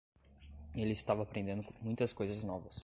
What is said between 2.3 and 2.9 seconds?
novas.